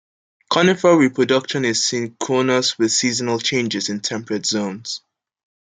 [0.49, 5.01] Conifer reproduction is synchronous with seasonal changes in temperate zones.